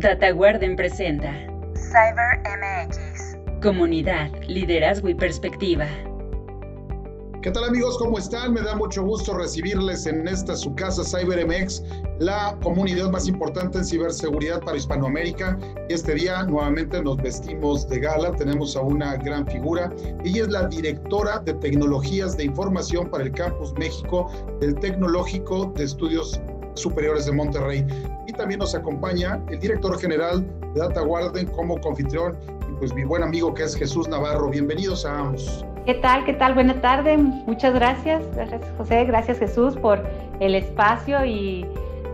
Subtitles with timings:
[0.00, 1.30] DataGuarden presenta
[1.74, 3.36] CyberMX.
[3.60, 5.86] Comunidad, liderazgo y perspectiva.
[7.42, 7.98] ¿Qué tal amigos?
[7.98, 8.54] ¿Cómo están?
[8.54, 11.82] Me da mucho gusto recibirles en esta su casa CyberMX,
[12.18, 15.58] la comunidad más importante en ciberseguridad para Hispanoamérica.
[15.90, 19.92] Este día nuevamente nos vestimos de gala, tenemos a una gran figura.
[20.24, 24.30] Ella es la directora de tecnologías de información para el Campus México
[24.60, 26.40] del Tecnológico de Estudios
[26.74, 27.86] Superiores de Monterrey.
[28.26, 32.36] Y también nos acompaña el director general de DataGuarden como confitrión
[32.68, 34.48] y pues mi buen amigo que es Jesús Navarro.
[34.48, 35.64] Bienvenidos a ambos.
[35.86, 36.24] ¿Qué tal?
[36.24, 36.54] ¿Qué tal?
[36.54, 37.18] Buenas tardes.
[37.18, 38.22] Muchas gracias.
[38.34, 40.02] Gracias José, gracias Jesús por
[40.40, 41.66] el espacio y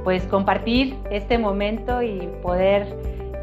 [0.05, 2.87] pues compartir este momento y poder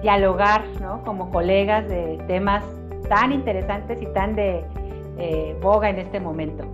[0.02, 0.64] dialogar
[1.06, 2.64] como colegas de temas
[3.10, 4.64] tan interesantes y tan de
[5.18, 6.66] eh, boga en este momento.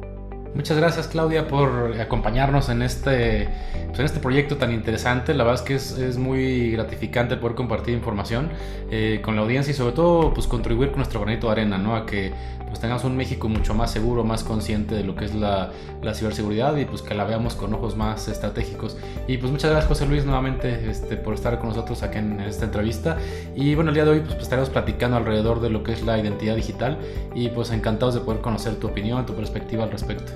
[0.56, 3.48] Muchas gracias Claudia por acompañarnos en este,
[3.88, 5.34] pues, en este proyecto tan interesante.
[5.34, 8.50] La verdad es que es, es muy gratificante poder compartir información
[8.90, 11.96] eh, con la audiencia y sobre todo pues contribuir con nuestro granito de arena, ¿no?
[11.96, 12.34] A que
[12.70, 16.14] pues tengamos un México mucho más seguro, más consciente de lo que es la, la,
[16.14, 18.98] ciberseguridad y pues que la veamos con ojos más estratégicos.
[19.28, 22.66] Y pues muchas gracias José Luis nuevamente este, por estar con nosotros aquí en, esta
[22.66, 23.18] entrevista.
[23.56, 26.04] Y bueno, el día de hoy pues, pues, estaremos platicando alrededor de lo que es
[26.04, 26.98] la identidad digital
[27.36, 30.32] y pues encantados de poder conocer tu opinión, tu perspectiva al respecto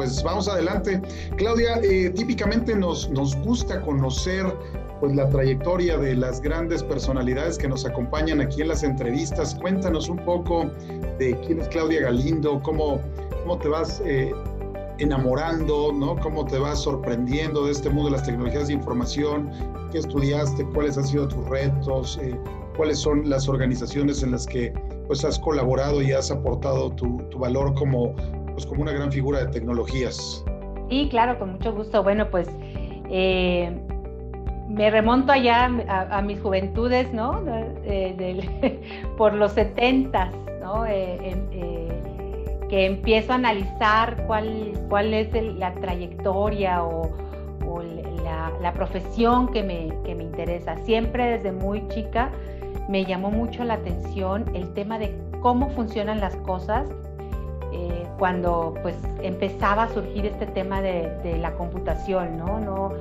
[0.00, 0.98] pues vamos adelante.
[1.36, 4.46] Claudia, eh, típicamente nos, nos gusta conocer
[5.00, 9.54] pues la trayectoria de las grandes personalidades que nos acompañan aquí en las entrevistas.
[9.54, 10.70] Cuéntanos un poco
[11.18, 13.00] de quién es Claudia Galindo, cómo,
[13.42, 14.32] cómo te vas eh,
[14.98, 16.16] enamorando, ¿no?
[16.16, 19.50] cómo te vas sorprendiendo de este mundo de las tecnologías de información,
[19.90, 22.38] qué estudiaste, cuáles han sido tus retos, eh,
[22.76, 24.72] cuáles son las organizaciones en las que
[25.06, 28.14] pues has colaborado y has aportado tu, tu valor como
[28.60, 30.44] pues, como una gran figura de tecnologías.
[30.90, 32.02] Sí, claro, con mucho gusto.
[32.02, 32.46] Bueno, pues
[33.08, 33.74] eh,
[34.70, 37.42] me remonto allá a, mis juventudes, ¿no?
[39.16, 40.86] por los 70, ¿no?
[40.86, 41.88] Eh, eh,
[42.68, 47.10] que empiezo a analizar cuál, cuál es la trayectoria o,
[48.62, 50.76] la, profesión que me, que me interesa.
[50.84, 52.30] Siempre desde muy chica
[52.88, 56.88] me llamó mucho la atención el tema de cómo funcionan las cosas
[57.72, 62.60] eh, cuando pues empezaba a surgir este tema de, la computación, ¿no?
[62.60, 62.92] No,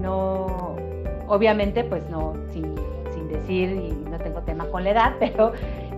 [0.00, 0.76] no,
[1.30, 2.74] obviamente pues no, sin,
[3.12, 5.52] sin, decir, y no tengo tema con la edad, pero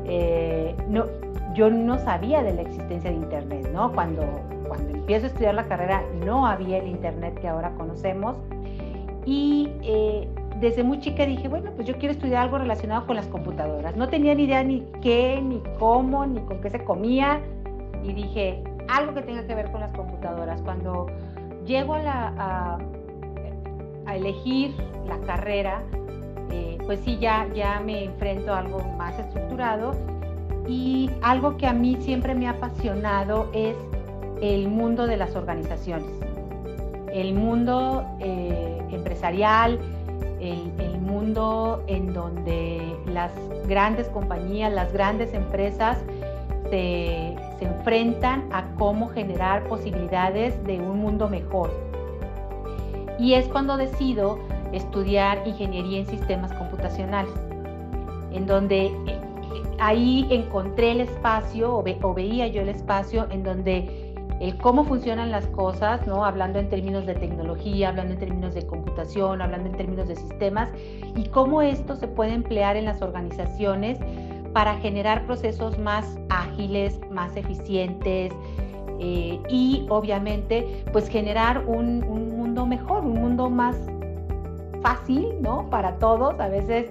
[0.05, 1.07] eh, no,
[1.55, 3.93] yo no sabía de la existencia de Internet, ¿no?
[3.93, 4.23] Cuando,
[4.69, 8.37] cuando empiezo a estudiar la carrera no había el Internet que ahora conocemos
[9.25, 10.29] y eh,
[10.61, 13.97] desde muy chica dije, bueno, pues yo quiero estudiar algo relacionado con las computadoras.
[13.97, 17.41] No tenía ni idea ni qué, ni cómo, ni con qué se comía,
[18.05, 20.61] y dije, algo que tenga que ver con las computadoras.
[20.63, 21.07] Cuando
[21.65, 22.79] llego a, a,
[24.09, 24.75] elegir
[25.07, 25.83] la carrera,
[26.51, 29.95] eh, pues sí, ya, ya me enfrento a algo más estructurado
[30.69, 33.77] y algo que a mí siempre me ha apasionado es
[34.41, 36.11] el mundo de las organizaciones,
[37.13, 39.79] el mundo eh, empresarial,
[40.41, 43.31] el, mundo en donde las
[43.69, 45.99] grandes compañías, las grandes empresas
[46.71, 51.71] se, enfrentan a cómo generar posibilidades de un mundo mejor.
[53.19, 54.39] Y es cuando decido
[54.73, 57.35] estudiar ingeniería en sistemas computacionales,
[58.33, 59.21] en donde eh,
[59.79, 65.47] ahí encontré el espacio o, veía yo el espacio en donde el cómo funcionan las
[65.49, 66.25] cosas, ¿no?
[66.25, 70.69] hablando en términos de tecnología, hablando en términos de computación, hablando en términos de sistemas,
[71.15, 73.99] y cómo esto se puede emplear en las organizaciones
[74.53, 78.33] para generar procesos más ágiles, más eficientes
[79.01, 82.05] eh, y obviamente pues generar un,
[82.53, 83.77] mundo mejor, un mundo más
[84.83, 85.71] fácil, ¿no?
[85.71, 86.39] Para todos.
[86.39, 86.91] A veces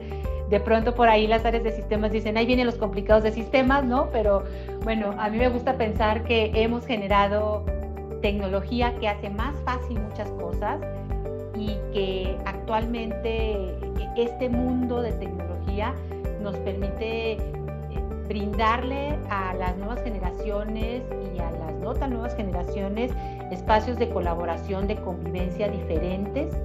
[0.49, 3.83] de pronto por ahí las áreas de sistemas dicen, ahí vienen los complicados de sistemas,
[3.83, 4.09] ¿no?
[4.11, 4.43] Pero
[4.83, 7.63] bueno, a mí me gusta pensar que hemos generado
[8.23, 10.79] tecnología que hace más fácil muchas cosas
[11.55, 13.75] y que actualmente
[14.17, 15.93] este mundo de tecnología
[16.41, 17.39] nos permite eh,
[18.27, 21.03] brindarle a las nuevas generaciones
[21.35, 23.11] y a las no tan nuevas generaciones
[23.51, 26.55] espacios de colaboración, de convivencia diferentes.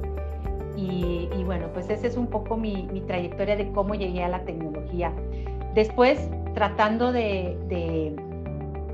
[0.76, 5.12] Y, bueno, pues esa es un poco mi, trayectoria de cómo llegué a la tecnología.
[5.74, 8.14] Después, tratando de,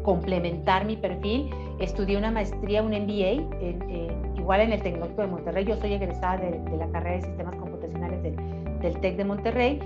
[0.03, 5.65] complementar mi perfil, estudié una maestría, un MBA, igual en el Tecnológico de Monterrey.
[5.65, 8.37] Yo soy egresada de, la carrera de Sistemas Computacionales del,
[8.81, 9.81] del TEC de Monterrey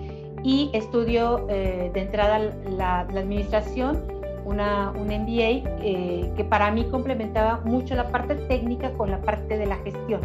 [0.47, 2.39] y estudio eh, de entrada
[2.71, 4.03] la, administración,
[4.47, 9.59] una, un MBA eh, que para mí complementaba mucho la parte técnica con la parte
[9.59, 10.21] de la gestión.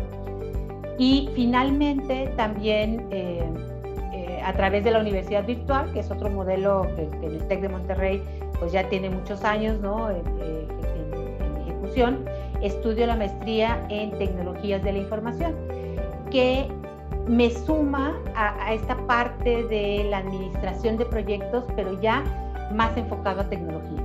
[0.98, 3.44] Y finalmente también eh,
[4.44, 8.24] a través de la Universidad Virtual, que es otro modelo que, el TEC de Monterrey
[8.60, 10.10] pues ya tiene muchos años ¿no?
[10.10, 10.22] en,
[11.62, 12.26] ejecución,
[12.62, 15.56] estudio la maestría en tecnologías de la información,
[16.30, 16.68] que
[17.28, 22.24] me suma a, esta parte de la administración de proyectos, pero ya
[22.74, 24.01] más enfocado a tecnología.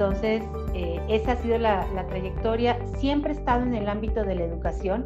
[0.00, 0.42] Entonces,
[0.72, 2.78] eh, esa ha sido la, trayectoria.
[2.96, 5.04] Siempre he estado en el ámbito de la educación,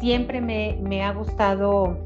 [0.00, 1.96] siempre me, me ha gustado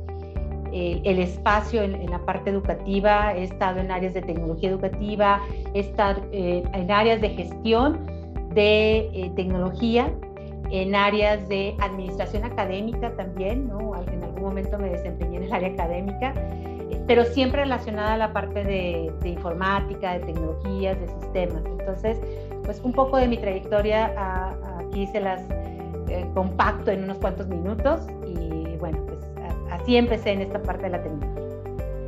[0.70, 5.40] eh, el espacio en, la parte educativa, he estado en áreas de tecnología educativa,
[5.72, 8.06] he estado eh, en áreas de gestión
[8.52, 10.12] de tecnología,
[10.70, 13.94] en áreas de administración académica también, ¿no?
[14.12, 16.34] En algún momento me desempeñé en el área académica,
[17.08, 21.64] pero siempre relacionada a la parte de, de informática, de tecnologías, de sistemas.
[21.64, 22.18] Entonces,
[22.64, 24.12] pues un poco de mi trayectoria
[24.78, 25.40] aquí se las
[26.08, 29.20] eh, compacto en unos cuantos minutos y bueno, pues
[29.72, 31.42] así empecé en esta parte de la tecnología.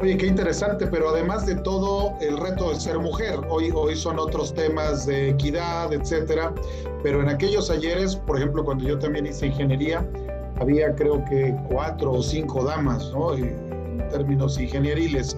[0.02, 3.38] Oye, qué interesante, pero además de todo, el reto de ser mujer.
[3.50, 6.54] Hoy, hoy son otros temas de equidad, etcétera.
[7.02, 10.06] Pero en aquellos ayeres, por ejemplo, cuando yo también hice ingeniería,
[10.58, 13.34] había creo que cuatro o cinco damas, ¿no?
[13.34, 13.79] En
[14.10, 15.36] términos ingenieriles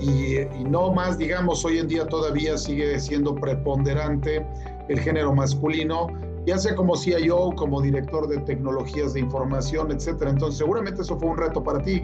[0.00, 4.44] y, no más, digamos, hoy en día todavía sigue siendo preponderante
[4.88, 6.08] el género masculino,
[6.46, 10.30] ya sea como CIO, como director de tecnologías de información, etcétera.
[10.30, 12.02] Entonces, seguramente eso fue un reto para ti.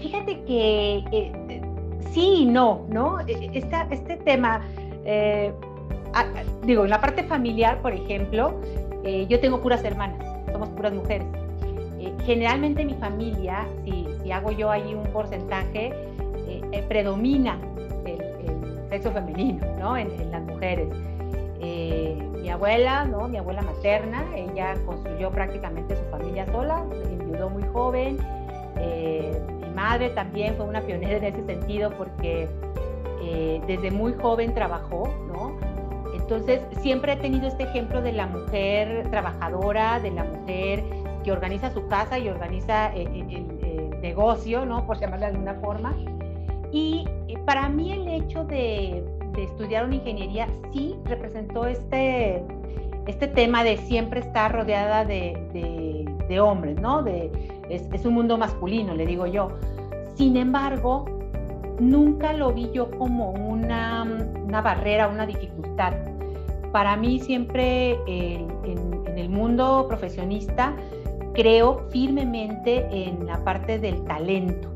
[0.00, 1.62] Fíjate que eh,
[2.12, 3.20] sí y no, ¿no?
[3.20, 4.60] E, esta, este tema,
[5.04, 5.52] eh,
[6.66, 8.54] digo, en la parte familiar, por ejemplo,
[9.02, 11.26] eh, yo tengo puras hermanas, somos puras mujeres.
[12.26, 15.92] generalmente mi familia, si, si hago yo ahí un porcentaje,
[16.48, 17.58] eh, predomina
[18.06, 18.24] el,
[18.88, 19.96] sexo femenino ¿no?
[19.96, 20.88] en, las mujeres.
[21.60, 23.28] Eh, mi abuela, ¿no?
[23.28, 28.18] mi abuela materna, ella construyó prácticamente su familia sola, enviudó muy joven.
[28.78, 32.48] Eh, mi madre también fue una pionera en ese sentido porque
[33.66, 35.56] desde muy joven trabajó, ¿no?
[36.14, 40.84] Entonces siempre he tenido este ejemplo de la mujer trabajadora, de la mujer
[41.24, 43.53] que organiza su casa y organiza el, el
[44.04, 44.86] negocio, ¿no?
[44.86, 45.96] Por llamarlo de alguna forma.
[46.70, 49.02] Y eh, para mí el hecho de,
[49.36, 52.40] estudiar una ingeniería sí representó este,
[53.08, 57.02] este tema de siempre estar rodeada de, hombres, ¿no?
[57.02, 57.30] De,
[57.68, 59.50] es, un mundo masculino, le digo yo.
[60.14, 61.04] Sin embargo,
[61.80, 64.04] nunca lo vi yo como una,
[64.62, 65.94] barrera, una dificultad.
[66.72, 68.48] Para mí siempre en,
[69.06, 70.74] en el mundo profesionista
[71.34, 74.74] creo firmemente en la parte del talento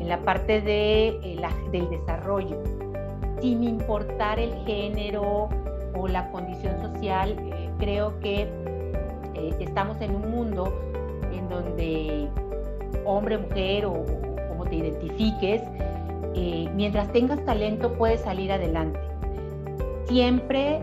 [0.00, 1.38] en la parte eh,
[1.70, 2.56] del desarrollo,
[3.40, 5.48] sin importar el género
[5.94, 8.42] o la condición social, eh, creo que
[9.34, 10.72] eh, estamos en un mundo
[11.32, 12.28] en donde
[13.04, 14.04] hombre, mujer o,
[14.48, 15.62] como te identifiques,
[16.74, 19.00] mientras tengas talento puedes salir adelante.
[20.06, 20.82] Siempre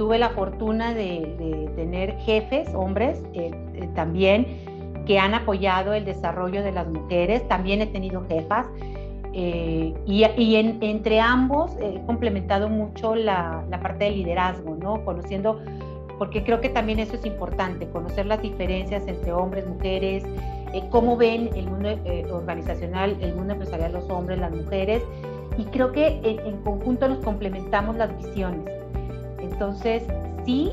[0.00, 3.22] tuve la fortuna de, tener jefes, hombres,
[3.94, 4.46] también
[5.04, 7.46] que han apoyado el desarrollo de las mujeres.
[7.48, 8.64] También he tenido jefas
[9.34, 15.04] eh, y, entre ambos he complementado mucho la, parte de liderazgo, ¿no?
[15.04, 15.60] Conociendo,
[16.16, 20.24] porque creo que también eso es importante, conocer las diferencias entre hombres, mujeres,
[20.72, 25.02] eh, cómo ven el mundo eh, organizacional, el mundo empresarial, los hombres, las mujeres.
[25.58, 28.79] Y creo que en, en conjunto nos complementamos las visiones.
[29.42, 30.04] Entonces,
[30.44, 30.72] sí,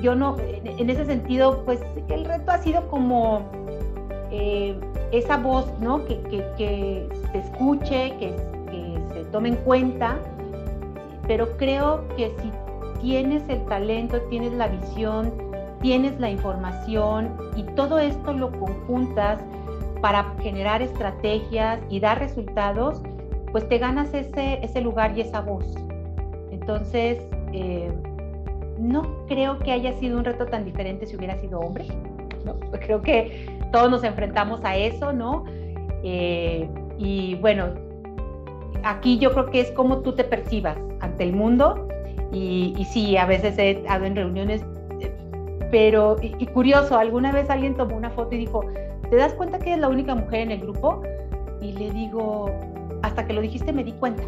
[0.00, 3.42] yo no, en ese sentido, pues el reto ha sido como
[4.30, 4.78] eh,
[5.12, 6.04] esa voz, ¿no?
[6.04, 6.20] Que,
[6.56, 8.34] que, se escuche, que,
[8.70, 10.18] que, se tome en cuenta,
[11.26, 12.50] pero creo que si
[13.00, 15.32] tienes el talento, tienes la visión,
[15.80, 19.40] tienes la información y todo esto lo conjuntas
[20.00, 23.02] para generar estrategias y dar resultados,
[23.52, 25.66] pues te ganas ese, ese lugar y esa voz.
[26.50, 27.18] Entonces,
[27.52, 27.90] eh,
[28.78, 31.86] no creo que haya sido un reto tan diferente si hubiera sido hombre.
[32.44, 32.54] ¿no?
[32.80, 35.44] Creo que todos nos enfrentamos a eso, ¿no?
[36.04, 37.66] Eh, y bueno,
[38.84, 41.88] aquí yo creo que es como tú te percibas ante el mundo.
[42.32, 44.62] Y, y sí, a veces he estado en reuniones,
[45.70, 48.64] pero, y, curioso, alguna vez alguien tomó una foto y dijo,
[49.10, 51.02] ¿te das cuenta que eres la única mujer en el grupo?
[51.60, 52.50] Y le digo,
[53.02, 54.22] hasta que lo dijiste me di cuenta.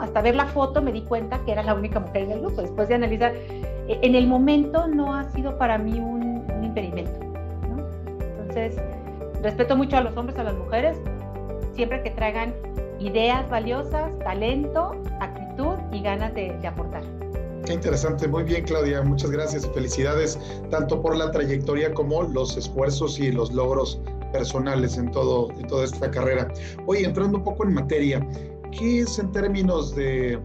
[0.00, 2.62] Hasta ver la foto me di cuenta que era la única mujer en el grupo.
[2.62, 7.20] Después de analizar, e, en el momento no ha sido para mí un, impedimento,
[8.40, 8.76] Entonces,
[9.42, 10.96] respeto mucho a los hombres, a las mujeres,
[11.74, 12.52] siempre que traigan
[12.98, 17.02] ideas valiosas, talento, actitud y ganas de, de aportar.
[17.64, 20.38] Qué interesante, muy bien Claudia, muchas gracias y felicidades
[20.70, 24.00] tanto por la trayectoria como los esfuerzos y los logros
[24.32, 26.52] personales en, todo, en toda esta carrera.
[26.86, 28.26] Oye, entrando un poco en materia,
[28.70, 30.40] ¿qué es en términos de,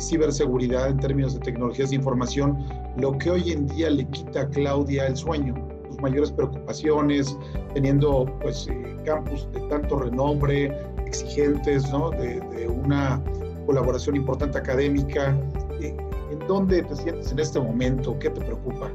[0.00, 2.64] ciberseguridad, en términos de tecnologías de información,
[2.96, 5.54] lo que hoy en día le quita a Claudia el sueño?
[5.88, 7.36] Sus mayores preocupaciones,
[7.74, 10.76] teniendo pues eh, campus de tanto renombre,
[11.06, 12.10] exigentes, ¿no?
[12.10, 13.22] De, de una
[13.66, 15.36] colaboración importante académica.
[15.80, 15.96] Eh,
[16.30, 18.18] ¿En dónde te sientes en este momento?
[18.18, 18.90] ¿Qué te preocupa?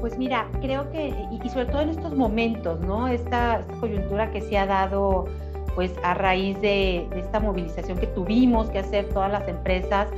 [0.00, 3.08] Pues mira, creo que, y, sobre todo en estos momentos, ¿no?
[3.08, 5.24] Esta, coyuntura que se ha dado
[5.74, 10.08] pues a raíz de, esta movilización que tuvimos que hacer todas las empresas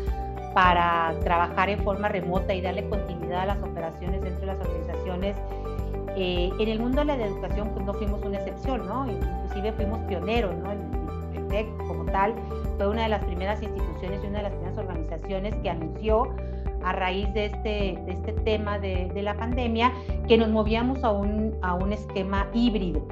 [0.55, 5.37] para trabajar en forma remota y darle continuidad a las operaciones dentro de las organizaciones.
[6.17, 9.07] Eh, en el mundo de la educación pues no fuimos una excepción, ¿no?
[9.07, 10.73] Inclusive fuimos pioneros, ¿no?
[10.73, 10.79] El,
[11.55, 12.35] el como tal
[12.77, 16.35] fue una de las primeras instituciones y una de las primeras organizaciones que anunció
[16.87, 19.93] a raíz de este, de este tema de, de, la pandemia,
[20.29, 23.03] que nos movíamos a un, a un esquema híbrido,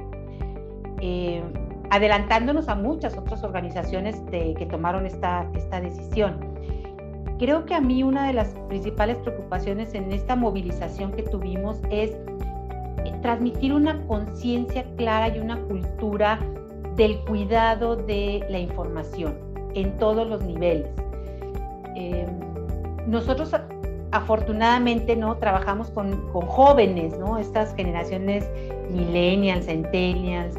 [1.01, 1.43] eh,
[1.89, 6.55] adelantándonos a muchas otras organizaciones que tomaron esta, esta decisión.
[7.37, 12.11] Creo que a mí una de las principales preocupaciones en esta movilización que tuvimos es
[12.11, 16.39] eh, transmitir una conciencia clara y una cultura
[16.95, 19.37] del cuidado de la información
[19.73, 20.87] en todos los niveles.
[21.95, 22.25] Eh,
[23.05, 23.53] nosotros
[24.11, 27.37] afortunadamente no trabajamos con, jóvenes, ¿no?
[27.37, 28.49] Estas generaciones
[28.89, 30.55] millennials, centennials,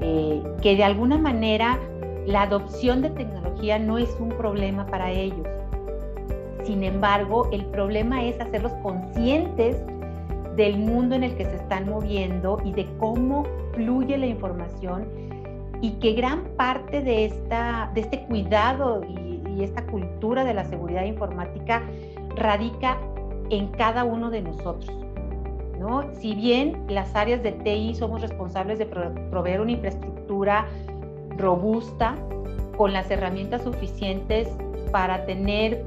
[0.00, 1.78] eh, que de alguna manera
[2.26, 5.46] la adopción de tecnología no es un problema para ellos.
[6.64, 9.76] Sin embargo, el problema es hacerlos conscientes
[10.56, 15.06] del mundo en el que se están moviendo y de cómo fluye la información
[15.80, 19.30] y que gran parte de, esta, de este cuidado y
[19.60, 21.82] y esta cultura de la seguridad informática
[22.36, 22.98] radica
[23.50, 24.90] en cada uno de nosotros.
[25.80, 26.04] ¿No?
[26.14, 30.66] Si bien las áreas de TI somos responsables de proveer una infraestructura
[31.36, 32.14] robusta
[32.76, 34.48] con las herramientas suficientes
[34.92, 35.84] para tener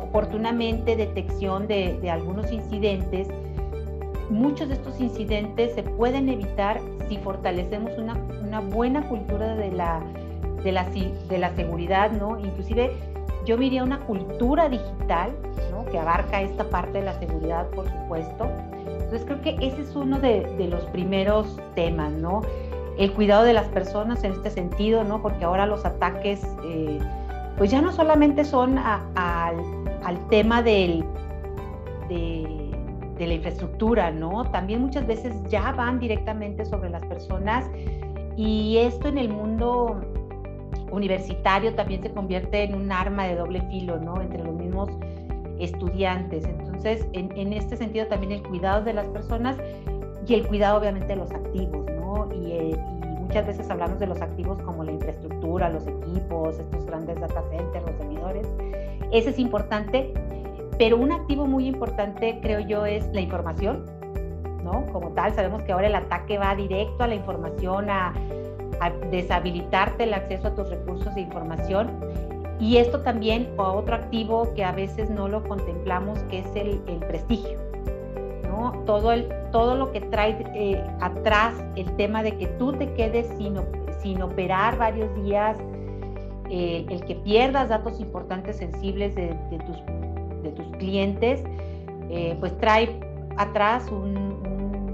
[0.00, 3.28] oportunamente detección de, algunos incidentes,
[4.30, 8.14] muchos de estos incidentes se pueden evitar si fortalecemos una,
[8.60, 12.40] buena cultura de la seguridad, ¿no?
[12.40, 12.90] Inclusive
[13.44, 15.32] yo diría una cultura digital.
[15.90, 18.48] Que abarca esta parte de la seguridad, por supuesto.
[19.06, 22.42] Entonces creo que ese es uno de, los primeros temas, ¿no?
[22.98, 25.22] El cuidado de las personas en este sentido, ¿no?
[25.22, 26.98] Porque ahora los ataques, eh,
[27.56, 31.04] pues ya no solamente son al, tema de,
[32.08, 34.50] de la infraestructura, ¿no?
[34.50, 37.64] También muchas veces ya van directamente sobre las personas
[38.36, 40.00] y esto en el mundo
[40.90, 44.20] universitario también se convierte en un arma de doble filo, ¿no?
[44.20, 44.90] Entre los mismos
[45.60, 46.44] estudiantes.
[46.44, 49.56] Entonces, en, este sentido también el cuidado de las personas
[50.26, 52.28] y el cuidado obviamente de los activos, ¿no?
[52.34, 52.76] Y, eh,
[53.20, 57.84] muchas veces hablamos de los activos como la infraestructura, los equipos, estos grandes data centers,
[57.84, 58.46] los servidores.
[59.12, 60.14] Ese es importante,
[60.78, 63.84] pero un activo muy importante creo yo es la información,
[64.62, 64.86] ¿no?
[64.92, 68.14] Como tal, sabemos que ahora el ataque va directo a la información, a
[68.80, 71.90] a deshabilitarte el acceso a tus recursos de información.
[72.58, 76.78] Y esto también, o otro activo que a veces no lo contemplamos, que es el,
[77.06, 77.58] prestigio.
[78.44, 78.72] ¿no?
[78.86, 83.26] Todo, el, todo lo que trae eh, atrás el tema de que tú te quedes
[83.36, 83.56] sin,
[84.00, 85.58] sin operar varios días,
[86.48, 89.36] eh, el que pierdas datos importantes, sensibles de,
[89.66, 89.76] tus,
[90.42, 91.42] de tus, clientes,
[92.08, 92.98] eh, pues trae
[93.36, 94.36] atrás un,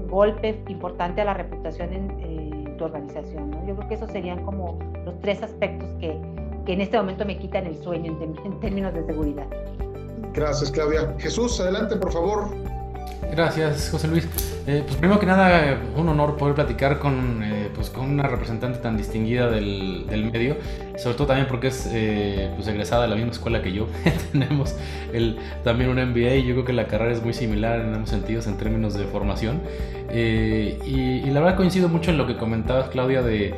[0.09, 3.51] golpe importante a la reputación en, tu organización.
[3.67, 6.19] Yo creo que esos serían como los tres aspectos que,
[6.65, 9.47] que en este momento me quitan el sueño en, en términos de seguridad.
[10.33, 11.15] Gracias, Claudia.
[11.19, 12.49] Jesús, adelante, por favor.
[13.31, 14.27] Gracias, José Luis.
[14.65, 18.79] Eh, pues primero que nada, un honor poder platicar con, eh, pues, con una representante
[18.79, 20.55] tan distinguida del, del, medio,
[20.97, 23.87] sobre todo también porque es eh, pues, egresada de la misma escuela que yo.
[24.31, 24.75] Tenemos
[25.11, 28.09] el, también un MBA y yo creo que la carrera es muy similar en ambos
[28.09, 29.61] sentidos en términos de formación.
[30.13, 33.53] Y, y, la verdad coincido mucho en lo que comentabas, Claudia, de,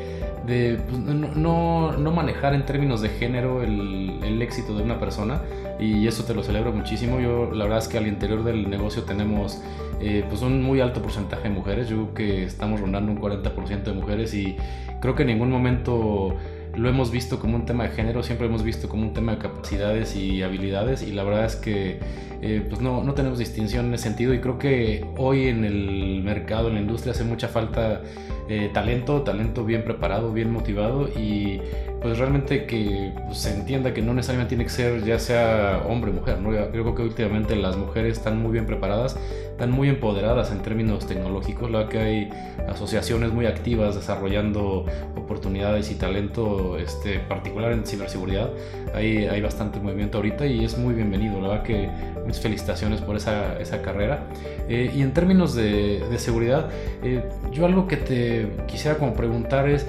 [0.45, 5.41] de pues, no, no, manejar en términos de género el, el éxito de una persona
[5.79, 7.19] y eso te lo celebro muchísimo.
[7.19, 9.61] Yo la verdad es que al interior del negocio tenemos
[9.99, 11.89] eh, pues un muy alto porcentaje de mujeres.
[11.89, 14.55] Yo creo que estamos rondando un 40% de mujeres y
[15.01, 16.35] creo que en ningún momento
[16.75, 19.37] lo hemos visto como un tema de género, siempre hemos visto como un tema de
[19.37, 21.99] capacidades y habilidades y la verdad es que
[22.41, 26.21] eh, pues no, no, tenemos distinción en ese sentido y creo que hoy en el
[26.21, 28.01] mercado, en la industria hace mucha falta
[28.47, 31.61] eh, talento, talento bien preparado, bien motivado y
[32.05, 36.13] pues realmente que se entienda que no necesariamente tiene que ser ya sea hombre o
[36.13, 36.51] mujer, ¿no?
[36.51, 39.17] Creo que últimamente las mujeres están muy bien preparadas,
[39.49, 42.29] están muy empoderadas en términos tecnológicos, la que hay
[42.69, 44.85] asociaciones muy activas desarrollando
[45.15, 48.51] oportunidades y talento este, particular en ciberseguridad,
[48.93, 51.89] hay, hay bastante movimiento ahorita y es muy bienvenido, la verdad que
[52.27, 54.27] mis felicitaciones por esa, esa carrera.
[54.67, 56.69] Eh, y en términos de, de seguridad,
[57.03, 58.34] eh, yo algo que te
[58.67, 59.87] quisiera como preguntar es,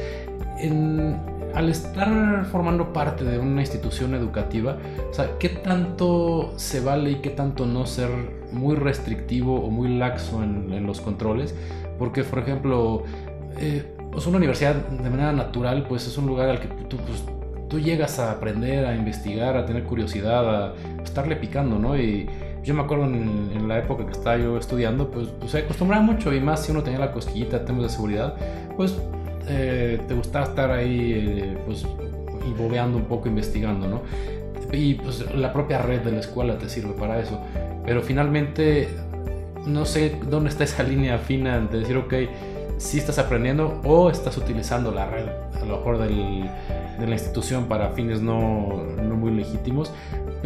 [0.58, 1.16] en,
[1.54, 4.76] al estar formando parte de una institución educativa,
[5.10, 8.10] o sea, ¿qué tanto se vale y qué tanto no ser
[8.52, 11.54] muy restrictivo o muy laxo en, los controles?
[11.98, 13.04] Porque, por ejemplo,
[13.58, 17.24] eh, pues una universidad de manera natural, pues es un lugar al que tú, pues,
[17.68, 21.96] tú llegas a aprender, a investigar, a tener curiosidad, a estarle picando, ¿no?
[21.96, 22.28] Y
[22.66, 26.34] yo me acuerdo en, la época que estaba yo estudiando, pues, pues, se acostumbraba mucho
[26.34, 28.34] y más si uno tenía la cosquillita, temas de seguridad,
[28.76, 28.96] pues
[29.48, 31.86] eh, te gustaba estar ahí eh, pues,
[32.44, 34.02] y bobeando un poco, investigando, ¿no?
[34.72, 37.40] Y pues la propia red de la escuela te sirve para eso.
[37.84, 38.88] Pero finalmente
[39.64, 42.14] no sé dónde está esa línea fina de decir, ok,
[42.78, 46.50] si estás aprendiendo o estás utilizando la red, a lo mejor del,
[46.98, 49.92] de la institución para fines no, no, muy legítimos.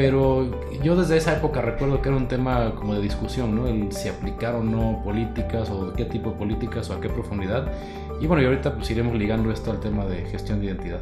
[0.00, 0.46] Pero
[0.82, 3.66] yo desde esa época recuerdo que era un tema como de discusión, ¿no?
[3.66, 7.70] El si aplicar o no políticas o qué tipo de políticas o a qué profundidad.
[8.18, 11.00] Y bueno, y ahorita pues iremos ligando esto al tema de gestión de identidad.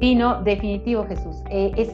[0.00, 1.42] Sí, no, definitivo Jesús.
[1.50, 1.90] Eh, es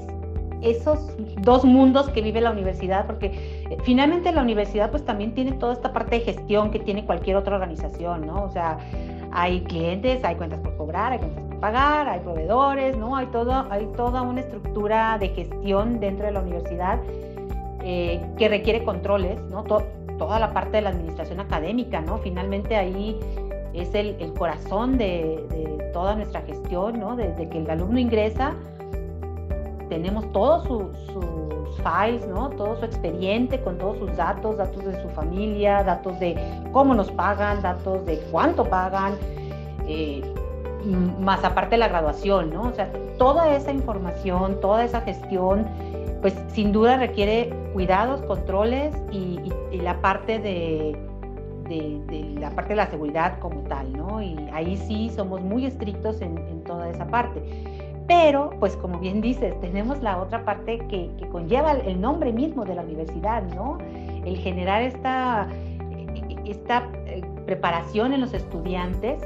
[0.60, 3.28] esos dos mundos que vive la universidad, porque
[3.70, 7.36] eh, finalmente la universidad pues también tiene toda esta parte de gestión que tiene cualquier
[7.36, 8.44] otra organización, ¿no?
[8.44, 8.76] O sea,
[9.32, 13.16] hay clientes, hay cuentas por cobrar, hay cuentas por hay proveedores, ¿no?
[13.16, 17.00] Hay, todo, hay toda una estructura de gestión dentro de la universidad
[17.82, 19.64] eh, que requiere controles, ¿no?
[19.64, 22.18] toda la parte de la administración académica, ¿no?
[22.18, 23.18] Finalmente ahí
[23.72, 27.16] es el, corazón de, toda nuestra gestión, ¿no?
[27.16, 28.54] Desde que el alumno ingresa,
[29.88, 32.50] tenemos todos sus files, ¿no?
[32.50, 36.36] Todo su expediente con todos sus datos, datos de su familia, datos de
[36.72, 39.14] cómo nos pagan, datos de cuánto pagan,
[39.86, 40.22] eh,
[40.84, 42.62] más aparte la graduación, ¿no?
[42.62, 45.66] O sea, toda esa información, toda esa gestión,
[46.20, 49.38] pues sin duda requiere cuidados, controles y
[49.72, 50.96] la parte de
[51.68, 54.22] de, la parte de la seguridad como tal, ¿no?
[54.22, 57.42] Y ahí sí somos muy estrictos en, toda esa parte.
[58.06, 62.74] Pero, pues como bien dices, tenemos la otra parte que, conlleva el nombre mismo de
[62.74, 63.78] la universidad, ¿no?
[64.24, 65.48] El generar esta,
[66.46, 69.20] esta eh, preparación en los estudiantes,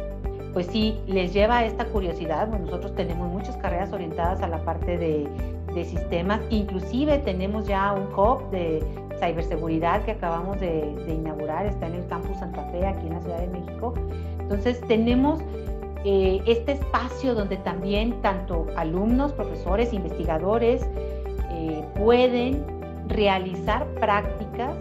[0.53, 2.49] pues sí, les lleva a esta curiosidad.
[2.49, 5.29] Nosotros tenemos muchas carreras orientadas a la parte de,
[5.75, 8.83] de sistemas, inclusive tenemos ya un COP de
[9.19, 13.41] ciberseguridad que acabamos de, inaugurar, está en el campus Santa Fe, aquí en la Ciudad
[13.41, 13.95] de México.
[14.41, 15.41] Entonces tenemos
[16.05, 20.87] eh, este espacio donde también tanto alumnos, profesores, investigadores
[21.51, 22.65] eh, pueden
[23.09, 24.77] realizar prácticas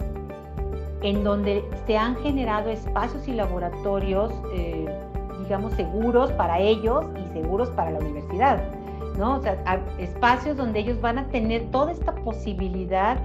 [1.02, 4.87] en donde se han generado espacios y laboratorios, eh,
[5.48, 8.62] digamos, seguros para ellos y seguros para la universidad.
[9.18, 9.38] ¿no?
[9.38, 9.58] O sea,
[9.98, 13.18] espacios donde ellos van a tener toda esta posibilidad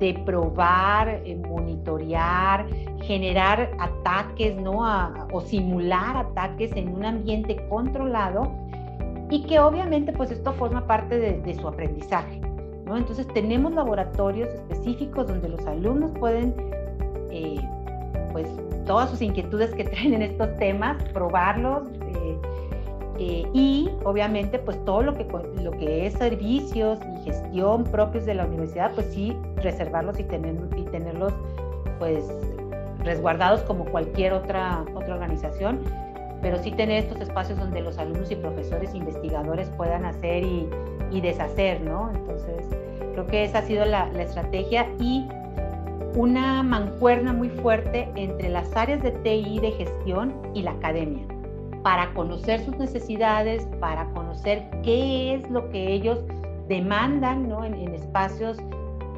[0.00, 2.66] de probar, eh, monitorear,
[3.02, 4.80] generar ataques, ¿no?
[5.32, 8.50] o simular ataques en un ambiente controlado
[9.30, 12.40] y que obviamente pues esto forma parte de, su aprendizaje,
[12.84, 12.96] ¿no?
[12.96, 16.52] Entonces tenemos laboratorios específicos donde los alumnos pueden,
[17.30, 17.60] eh,
[18.32, 18.48] pues
[18.86, 21.88] todas sus inquietudes que traen en estos temas, probarlos,
[23.20, 25.26] eh, y obviamente pues todo lo que,
[25.62, 30.56] lo que es servicios y gestión propios de la universidad, pues sí, reservarlos y, tener,
[30.74, 31.34] y tenerlos
[31.98, 32.24] pues
[33.04, 35.80] resguardados como cualquier otra, otra organización,
[36.40, 40.66] pero sí tener estos espacios donde los alumnos y profesores investigadores puedan hacer y,
[41.10, 42.10] y, deshacer, ¿no?
[42.14, 42.64] Entonces,
[43.12, 45.28] creo que esa ha sido la, la estrategia y
[46.14, 51.24] una mancuerna muy fuerte entre las áreas de TI de gestión y la academia
[51.82, 56.18] para conocer sus necesidades, para conocer qué es lo que ellos
[56.68, 57.64] demandan ¿no?
[57.64, 58.58] en, espacios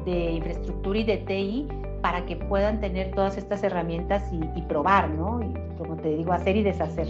[0.05, 1.67] de infraestructura y de TI
[2.01, 5.41] para que puedan tener todas estas herramientas y, probar, ¿no?
[5.41, 7.07] Y como te digo, hacer y deshacer.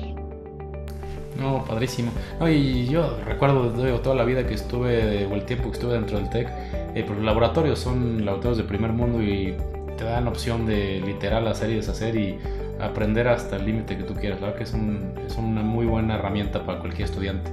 [1.40, 2.12] No, padrísimo.
[2.40, 6.18] No, y yo recuerdo toda la vida que estuve, o el tiempo que estuve dentro
[6.18, 6.48] del TEC,
[6.96, 9.56] eh, pues los laboratorios son laboratorios de primer mundo y
[9.98, 12.38] te dan opción de literal hacer y deshacer y
[12.80, 14.42] aprender hasta el límite que tú quieras.
[14.42, 17.52] La verdad que es, un, es, una muy buena herramienta para cualquier estudiante.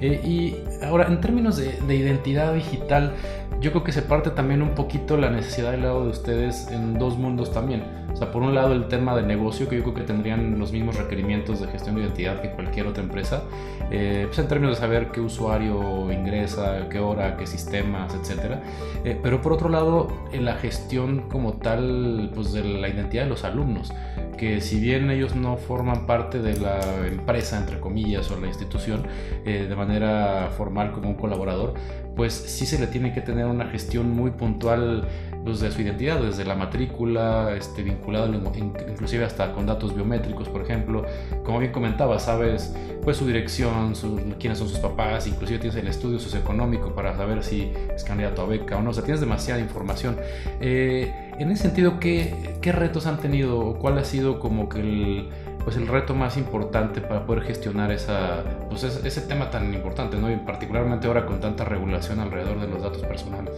[0.00, 3.14] Eh, y ahora, en términos de identidad digital,
[3.60, 6.98] yo creo que se parte también un poquito la necesidad del lado de ustedes en
[6.98, 7.82] dos mundos también.
[8.12, 10.72] O sea, por un lado el tema de negocio, que yo creo que tendrían los
[10.72, 13.42] mismos requerimientos de gestión de identidad que cualquier otra empresa,
[13.90, 18.56] eh, pues en términos de saber qué usuario ingresa, qué hora, qué sistemas, etc.
[19.04, 23.30] Eh, pero por otro lado, en la gestión como tal pues de la identidad de
[23.30, 23.92] los alumnos
[24.36, 29.06] que si bien ellos no forman parte de la empresa, entre comillas, o la institución
[29.44, 31.74] eh, de manera formal como un colaborador,
[32.16, 35.06] pues sí se le tiene que tener una gestión muy puntual
[35.44, 40.62] pues, de su identidad, desde la matrícula, este, vinculada inclusive hasta con datos biométricos, por
[40.62, 41.04] ejemplo.
[41.44, 43.94] Como bien comentaba, sabes pues su dirección,
[44.40, 48.46] quiénes son sus papás, inclusive tienes el estudio socioeconómico para saber si es candidato a
[48.46, 50.16] beca o no, o sea, tienes demasiada información.
[50.60, 53.78] Eh, en ese sentido, ¿qué, ¿qué, retos han tenido?
[53.78, 55.28] ¿Cuál ha sido como que el,
[55.66, 60.30] pues el reto más importante para poder gestionar esa, pues ese, tema tan importante, ¿no?
[60.30, 63.52] Y particularmente ahora con tanta regulación alrededor de los datos personales.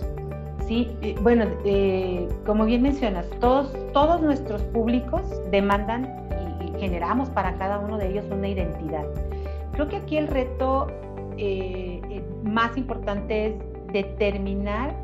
[0.67, 6.07] Sí, eh, bueno, eh, como bien mencionas, todos, todos nuestros públicos demandan
[6.65, 9.05] y, generamos para cada uno de ellos una identidad.
[9.73, 10.87] Creo que aquí el reto
[11.37, 13.55] eh, más importante es
[13.93, 14.97] determinar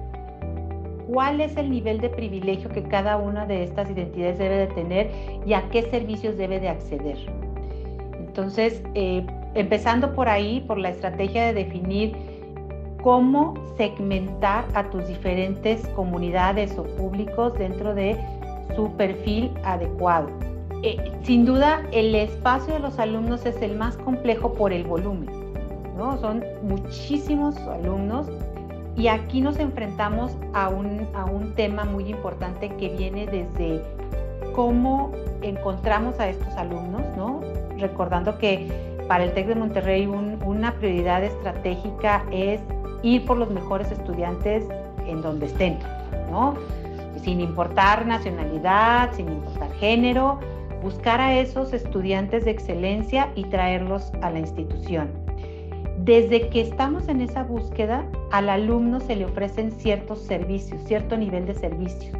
[1.06, 5.10] cuál es el nivel de privilegio que cada una de estas identidades debe de tener
[5.46, 7.18] y a qué servicios debe de acceder.
[8.18, 8.82] Entonces,
[9.54, 12.16] empezando por ahí, por la estrategia de definir
[13.02, 18.18] cómo segmentar a tus diferentes comunidades o públicos dentro de
[18.74, 20.30] su perfil adecuado.
[20.82, 25.28] Eh, sin duda, el espacio de los alumnos es el más complejo por el volumen,
[25.96, 26.18] ¿no?
[26.18, 28.26] Son muchísimos alumnos
[28.96, 33.82] y aquí nos enfrentamos a un, a un tema muy importante que viene desde
[34.54, 37.40] cómo encontramos a estos alumnos, ¿no?
[37.78, 38.68] Recordando que
[39.08, 42.60] para el TEC de Monterrey una prioridad estratégica es
[43.02, 44.64] ir por los mejores estudiantes
[45.06, 45.78] en donde estén,
[46.30, 46.54] ¿no?
[47.22, 50.38] Sin importar nacionalidad, sin importar género,
[50.82, 55.23] buscar a esos estudiantes de excelencia y traerlos a la institución.
[56.04, 61.46] Desde que estamos en esa búsqueda, al alumno se le ofrecen ciertos servicios, cierto nivel
[61.46, 62.14] de servicios.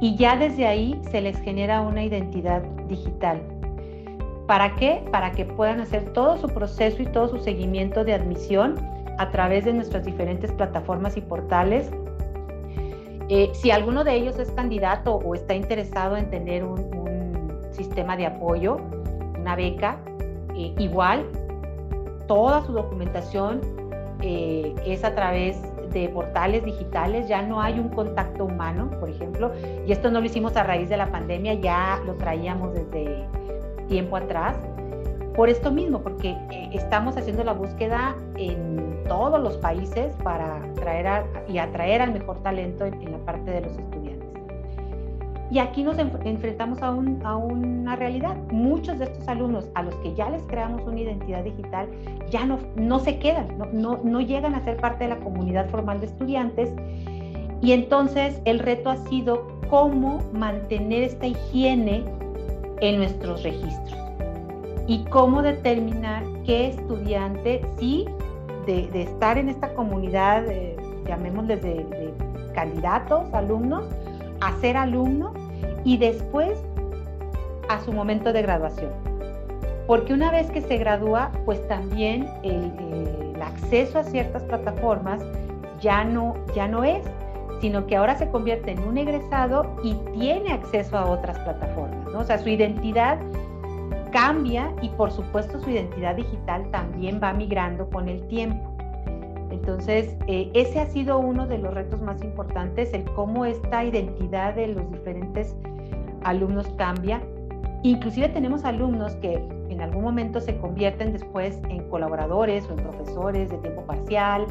[0.00, 3.42] Y ya desde ahí se les genera una identidad digital.
[4.46, 5.04] ¿Para qué?
[5.12, 8.76] Para que puedan hacer todo su proceso y todo su seguimiento de admisión
[9.18, 11.90] a través de nuestras diferentes plataformas y portales.
[13.28, 16.96] Eh, si alguno de ellos es candidato o está interesado en tener un,
[17.72, 18.78] sistema de apoyo,
[19.38, 19.98] una beca,
[20.54, 21.26] eh, igual
[22.26, 23.60] toda su documentación
[24.20, 25.60] eh, es a través
[25.92, 29.52] de portales digitales, ya no hay un contacto humano, por ejemplo,
[29.86, 33.26] y esto no lo hicimos a raíz de la pandemia, ya lo traíamos desde
[33.88, 34.56] tiempo atrás.
[35.34, 36.34] Por esto mismo, porque
[36.72, 42.86] estamos haciendo la búsqueda en todos los países para traer y atraer al mejor talento
[42.86, 44.05] en, la parte de los estudiantes.
[45.50, 48.36] Y aquí nos enfrentamos a, una realidad.
[48.50, 51.88] Muchos de estos alumnos a los que ya les creamos una identidad digital
[52.30, 55.68] ya no, no se quedan, no, no, no llegan a ser parte de la comunidad
[55.70, 56.72] formal de estudiantes.
[57.62, 62.04] Y entonces el reto ha sido cómo mantener esta higiene
[62.80, 63.96] en nuestros registros
[64.86, 68.06] y cómo determinar qué estudiante sí
[68.66, 72.12] de, estar en esta comunidad, eh, llamémosles de,
[72.54, 73.84] candidatos, alumnos,
[74.40, 75.32] a ser alumno
[75.84, 76.58] y después
[77.68, 78.90] a su momento de graduación.
[79.86, 82.72] Porque una vez que se gradúa, pues también el,
[83.40, 85.22] acceso a ciertas plataformas
[85.80, 87.04] ya no, ya no es,
[87.60, 92.12] sino que ahora se convierte en un egresado y tiene acceso a otras plataformas.
[92.12, 92.20] ¿no?
[92.20, 93.18] O sea, su identidad
[94.10, 98.75] cambia y por supuesto su identidad digital también va migrando con el tiempo.
[99.56, 104.54] Entonces, eh, ese ha sido uno de los retos más importantes, el cómo esta identidad
[104.54, 105.56] de los diferentes
[106.24, 107.22] alumnos cambia.
[107.82, 113.50] Inclusive tenemos alumnos que en algún momento se convierten después en colaboradores o en profesores
[113.50, 114.46] de tiempo parcial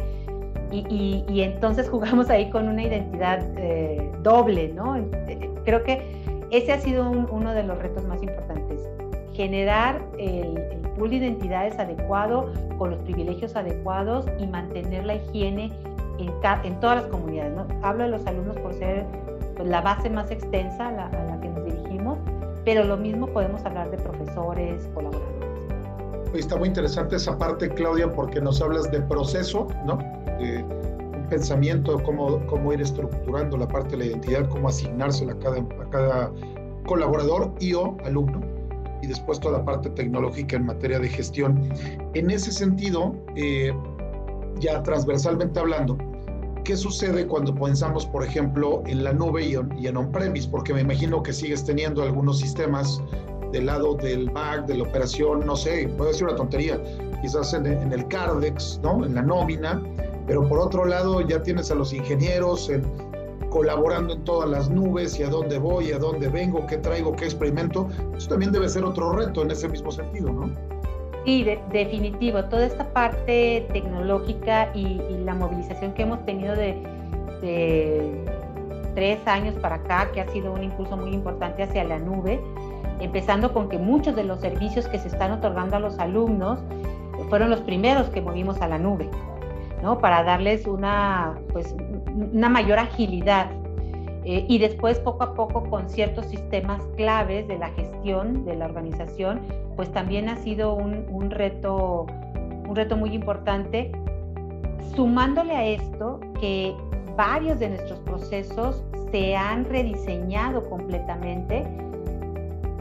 [0.71, 4.97] y, entonces jugamos ahí con una identidad eh, doble, ¿no?
[4.97, 6.01] Eh, creo que
[6.49, 8.81] ese ha sido uno de los retos más importantes
[9.33, 15.71] generar el, pool de identidades adecuado, con los privilegios adecuados y mantener la higiene
[16.19, 16.31] en,
[16.63, 17.53] en todas las comunidades.
[17.55, 17.67] ¿no?
[17.83, 19.05] Hablo de los alumnos por ser
[19.55, 22.17] pues, la base más extensa a la, a la que nos dirigimos,
[22.63, 25.35] pero lo mismo podemos hablar de profesores, colaboradores.
[26.33, 29.97] Está muy interesante esa parte, Claudia, porque nos hablas de proceso, ¿no?
[30.37, 35.39] De un pensamiento, cómo, cómo ir estructurando la parte de la identidad, cómo asignársela a
[35.39, 36.31] cada, a cada
[36.85, 38.54] colaborador y o alumno
[39.05, 41.71] y después toda la parte tecnológica en materia de gestión.
[42.15, 43.71] En ese sentido, eh,
[44.59, 45.97] ya transversalmente hablando,
[46.63, 50.49] ¿qué sucede cuando pensamos, por ejemplo, en la nube y en on-premise?
[50.49, 53.01] Porque me imagino que sigues teniendo algunos sistemas
[53.51, 56.81] del lado del back, de la operación, no sé, puedo decir una tontería,
[57.21, 59.05] quizás en, en el Cardex, ¿no?
[59.05, 59.81] En la nómina,
[60.25, 62.83] pero por otro lado ya tienes a los ingenieros en,
[63.55, 67.23] colaborando en todas las nubes y a dónde voy, a dónde vengo, qué traigo, qué
[67.23, 67.87] experimento.
[68.17, 70.49] Eso también debe ser otro reto en ese mismo sentido, ¿no?
[71.23, 72.43] Sí, definitivo.
[72.43, 76.75] Toda esta parte tecnológica y, la movilización que hemos tenido de,
[78.93, 82.41] tres años para acá, que ha sido un impulso muy importante hacia la nube,
[82.99, 86.59] empezando con que muchos de los servicios que se están otorgando a los alumnos
[87.29, 89.09] fueron los primeros que movimos a la nube,
[89.81, 89.99] ¿no?
[89.99, 91.73] Para darles una, pues,
[92.15, 93.49] una mayor agilidad.
[94.23, 98.65] Eh, y después, poco a poco, con ciertos sistemas claves de la gestión de la
[98.65, 99.41] organización,
[99.75, 102.07] pues también ha sido un, un reto,
[102.67, 103.91] un reto muy importante.
[104.95, 106.73] Sumándole a esto que
[107.15, 111.63] varios de nuestros procesos se han rediseñado completamente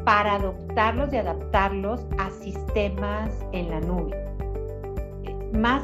[0.04, 4.16] para adoptarlos y adaptarlos a sistemas en la nube.
[5.52, 5.82] Más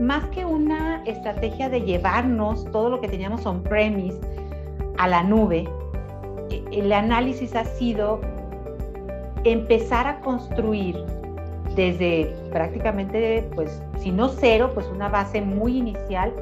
[0.00, 4.18] más que una estrategia de llevarnos todo lo que teníamos on-premise
[4.98, 5.68] a la nube,
[6.50, 8.20] e, el análisis ha sido
[9.44, 10.96] empezar a construir
[11.74, 16.32] desde prácticamente, pues, si no cero, pues una base muy inicial,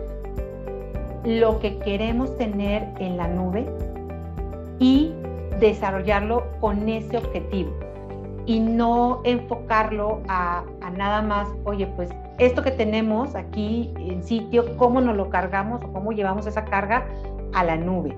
[1.24, 3.66] lo que queremos tener en la nube
[4.78, 5.12] y
[5.58, 7.72] desarrollarlo con ese objetivo
[8.46, 14.76] y no enfocarlo a, a nada más, oye, pues esto que tenemos aquí en sitio,
[14.76, 17.06] cómo nos lo cargamos o cómo llevamos esa carga
[17.54, 18.16] a la nube.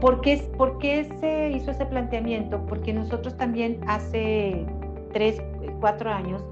[0.00, 2.60] ¿Por qué, ¿Por se hizo ese planteamiento?
[2.68, 4.64] Porque nosotros también hace
[5.12, 5.42] tres,
[5.80, 6.42] cuatro años,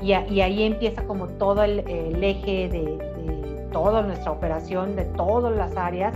[0.00, 1.80] y, ahí empieza como todo el,
[2.22, 6.14] eje de, toda nuestra operación, de todas las áreas,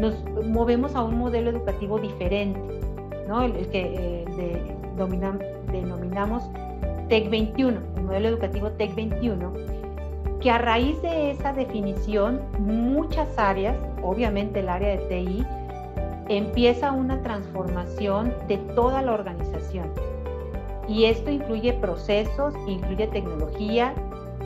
[0.00, 2.60] nos movemos a un modelo educativo diferente,
[3.28, 3.42] ¿no?
[3.42, 4.24] el, que
[5.70, 6.42] denominamos
[7.08, 9.52] TEC 21, el modelo educativo TEC 21,
[10.40, 15.46] que a raíz de esa definición, muchas áreas, obviamente el área de TI,
[16.28, 19.90] empieza una transformación de toda la organización.
[20.88, 23.92] Y esto incluye procesos, incluye tecnología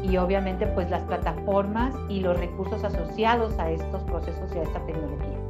[0.02, 4.84] y obviamente pues las plataformas y los recursos asociados a estos procesos y a esta
[4.86, 5.41] tecnología.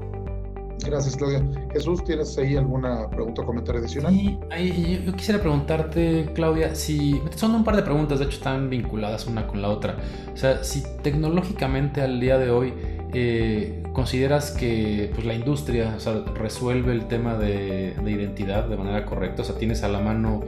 [0.84, 1.42] Gracias, Claudia.
[1.72, 4.14] Jesús, ¿tienes ahí alguna pregunta o comentario adicional?
[4.14, 9.46] Yo quisiera preguntarte, Claudia, si son un par de preguntas, de hecho están vinculadas una
[9.46, 9.96] con la otra.
[10.32, 12.72] O sea, si tecnológicamente al día de hoy
[13.14, 15.96] eh, consideras que pues, la industria
[16.34, 20.42] resuelve el tema de, identidad de manera correcta, o sea, tienes a la mano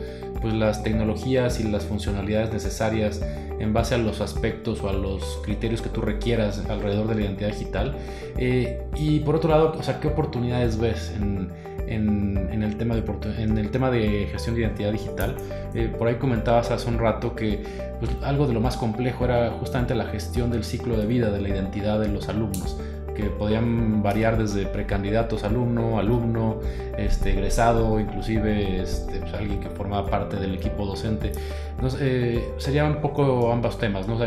[0.45, 3.23] pues, las tecnologías y las funcionalidades necesarias
[3.59, 7.21] en base a los aspectos o a los criterios que tú requieras alrededor de la
[7.23, 7.97] identidad digital.
[8.37, 11.49] Eh, y por otro lado, o sea, ¿qué oportunidades ves en,
[11.89, 13.03] en, el, tema de,
[13.39, 15.35] en el tema de gestión de identidad digital?
[15.73, 17.63] Eh, por ahí comentabas hace un rato que
[17.99, 21.41] pues, algo de lo más complejo era justamente la gestión del ciclo de vida de
[21.41, 22.77] la identidad de los alumnos
[23.15, 26.61] que podían variar desde precandidatos, alumno, alumno,
[26.99, 31.33] este, egresado, inclusive este, pues, alguien que formaba parte del equipo docente.
[31.71, 34.19] Entonces, eh, serían un poco ambos temas, ¿no?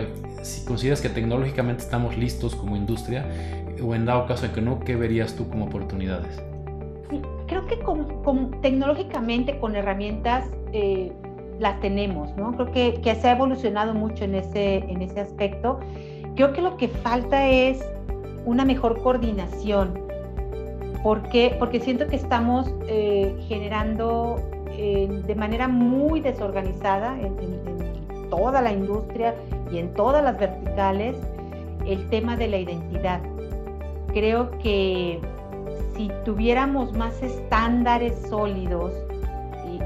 [0.41, 3.26] si consideras que tecnológicamente estamos listos como industria,
[3.84, 6.41] o en dado caso de que no, ¿qué verías tú como oportunidades?
[7.47, 11.12] creo que con, tecnológicamente, con herramientas, eh,
[11.60, 12.52] las tenemos, ¿no?
[12.54, 15.80] Creo que, que, se ha evolucionado mucho en ese, en ese aspecto.
[16.36, 17.84] Creo que lo que falta es
[18.47, 19.99] una mejor coordinación.
[21.03, 21.55] ¿Por qué?
[21.60, 24.38] Porque siento que estamos eh, generando
[24.69, 27.36] eh, de manera muy desorganizada en,
[28.29, 29.33] toda la industria
[29.71, 31.15] y en todas las verticales
[31.86, 33.21] el tema de la identidad.
[34.13, 35.21] Creo que
[35.95, 38.91] si tuviéramos más estándares sólidos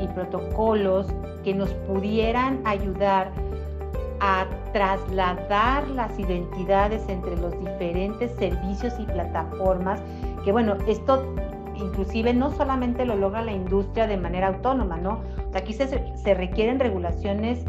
[0.01, 1.05] y protocolos
[1.43, 3.31] que nos pudieran ayudar
[4.19, 10.01] a trasladar las identidades entre los diferentes servicios y plataformas,
[10.43, 11.35] que bueno, esto
[11.75, 15.19] inclusive no solamente lo logra la industria de manera autónoma, ¿no?
[15.53, 17.65] aquí se, requieren regulaciones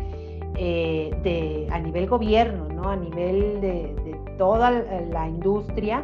[0.56, 2.90] eh, de, a nivel gobierno, ¿no?
[2.90, 3.94] A nivel de
[4.38, 6.02] toda la industria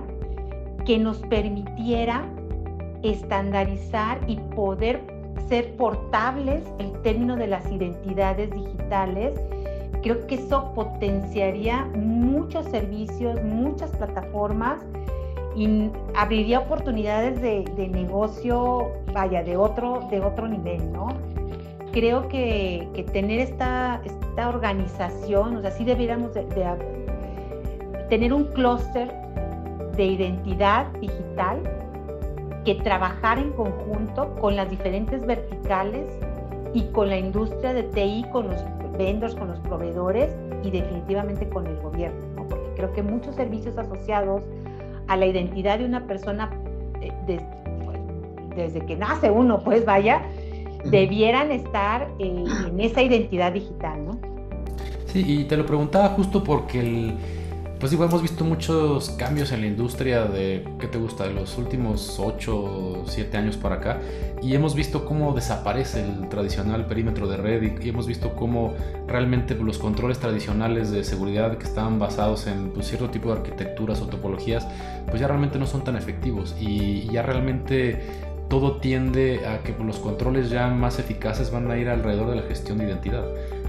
[0.84, 2.24] que nos permitiera
[3.02, 5.00] estandarizar y poder
[5.48, 9.38] ser portables el término de las identidades digitales
[10.02, 14.80] Creo que eso potenciaría muchos servicios, muchas plataformas
[15.56, 21.08] y abriría oportunidades de, negocio, vaya, de otro, de otro nivel, ¿no?
[21.92, 26.44] creo que, tener esta, esta organización, o sea, sí debiéramos de,
[28.08, 29.12] tener un clúster
[29.96, 31.60] de identidad digital
[32.64, 36.06] que trabajar en conjunto con las diferentes verticales
[36.74, 38.62] y con la industria de TI, con los
[38.96, 40.30] vendors, con los proveedores
[40.62, 44.42] y definitivamente con el gobierno, porque creo que muchos servicios asociados
[45.06, 46.50] a la identidad de una persona
[47.00, 47.12] eh,
[48.56, 50.22] desde que nace uno, pues vaya,
[50.84, 54.18] debieran estar eh, en esa identidad digital, ¿no?
[55.06, 57.14] Sí, y te lo preguntaba justo porque el,
[57.80, 61.28] pues igual hemos visto muchos cambios en la industria de, ¿qué te gusta?
[61.28, 64.00] De los últimos 8 o 7 años para acá.
[64.42, 68.74] Y hemos visto cómo desaparece el tradicional perímetro de red y, hemos visto cómo
[69.06, 74.00] realmente los controles tradicionales de seguridad que estaban basados en pues, cierto tipo de arquitecturas
[74.00, 74.66] o topologías,
[75.06, 76.56] pues ya realmente no son tan efectivos.
[76.60, 78.00] Y, ya realmente
[78.48, 82.42] todo tiende a que los controles ya más eficaces van a ir alrededor de la
[82.42, 83.24] gestión de identidad.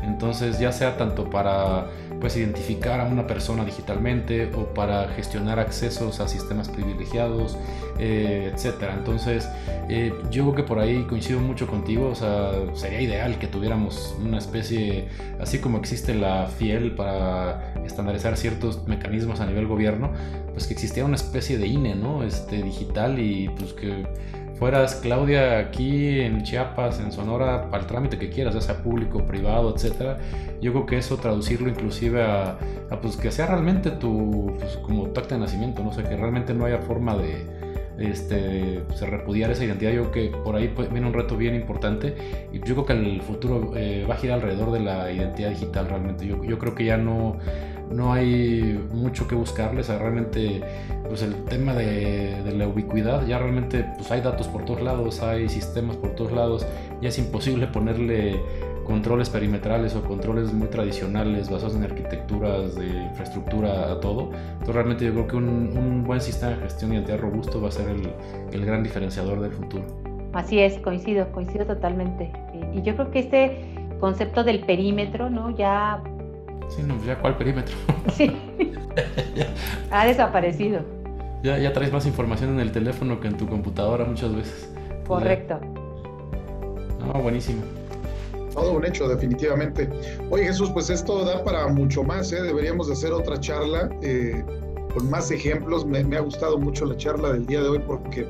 [0.09, 1.87] Entonces, ya sea tanto para
[2.19, 7.57] pues, identificar a una persona digitalmente o para gestionar accesos a sistemas privilegiados,
[7.99, 8.95] eh, etcétera.
[8.97, 9.47] Entonces,
[9.87, 12.09] eh, yo creo que por ahí coincido mucho contigo.
[12.09, 15.07] O sea, sería ideal que tuviéramos una especie,
[15.39, 20.11] así como existe la FIEL para estandarizar ciertos mecanismos a nivel gobierno,
[20.53, 22.23] pues que existiera una especie de INE, ¿no?
[22.23, 24.05] Este, digital y pues que
[24.59, 29.25] fueras Claudia aquí en Chiapas, en Sonora, para el trámite que quieras, ya sea público,
[29.25, 30.17] privado, etcétera.
[30.61, 32.57] Yo creo que eso traducirlo inclusive a,
[33.01, 36.53] pues que sea realmente tu pues, como tu acta de nacimiento, no sé, que realmente
[36.53, 37.45] no haya forma de
[37.99, 39.91] este, pues, repudiar esa identidad.
[39.91, 42.15] Yo creo que por ahí viene un reto bien importante
[42.51, 45.87] y yo creo que el futuro eh, va a girar alrededor de la identidad digital
[45.87, 46.27] realmente.
[46.27, 47.37] Yo, yo creo que ya no
[47.91, 50.61] no hay mucho que buscarles, realmente
[51.07, 55.49] pues el tema de, la ubicuidad, ya realmente pues hay datos por todos lados, hay
[55.49, 56.65] sistemas por todos lados,
[57.01, 58.39] ya es imposible ponerle
[58.85, 64.31] controles perimetrales o controles muy tradicionales basados en arquitecturas de infraestructura a todo.
[64.53, 67.71] Entonces realmente yo creo que un, buen sistema de gestión y identidad robusto va a
[67.71, 68.11] ser el,
[68.51, 69.85] el, gran diferenciador del futuro.
[70.33, 72.31] Así es, coincido, coincido totalmente.
[72.73, 75.55] Y yo creo que este concepto del perímetro, ¿no?
[75.55, 76.01] Ya
[76.69, 77.75] Sí, no, ya cuál perímetro.
[78.15, 78.35] Sí.
[79.91, 80.81] ha desaparecido.
[81.43, 84.69] Ya, ya traes más información en el teléfono que en tu computadora muchas veces.
[85.07, 85.59] Correcto.
[86.99, 87.61] No, buenísimo.
[88.53, 89.89] Todo un hecho, definitivamente.
[90.29, 92.41] Oye Jesús, pues esto da para mucho más, ¿eh?
[92.41, 94.43] deberíamos de hacer otra charla eh,
[94.93, 95.85] con más ejemplos.
[95.85, 98.27] Me, ha gustado mucho la charla del día de hoy porque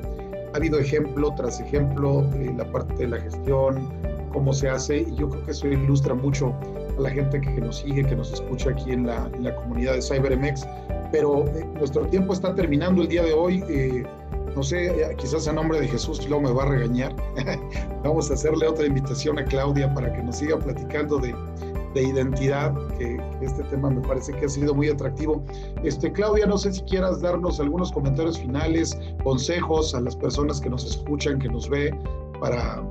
[0.52, 3.88] ha habido ejemplo tras ejemplo, eh, la parte de la gestión,
[4.30, 6.54] cómo se hace, y yo creo que eso ilustra mucho
[6.96, 9.94] a la gente que, nos sigue, que nos escucha aquí en la, en la comunidad
[9.94, 10.66] de CyberMX.
[11.12, 13.64] Pero eh, nuestro tiempo está terminando el día de hoy.
[13.68, 14.04] Eh,
[14.54, 17.14] no sé, eh, quizás a nombre de Jesús luego me va a regañar.
[18.04, 21.34] Vamos a hacerle otra invitación a Claudia para que nos siga platicando de,
[21.94, 25.42] de identidad, que, este tema me parece que ha sido muy atractivo.
[25.82, 30.70] Este, Claudia, no sé si quieras darnos algunos comentarios finales, consejos a las personas que
[30.70, 31.96] nos escuchan, que nos ve,
[32.40, 32.82] para